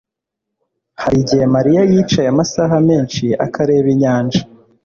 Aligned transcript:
hari 1.01 1.17
igihe 1.23 1.45
mariya 1.55 1.81
yicaye 1.91 2.27
amasaha 2.33 2.75
menshi 2.89 3.25
akareba 3.45 3.87
inyanja 3.95 4.41